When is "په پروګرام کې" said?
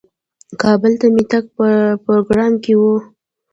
1.57-2.73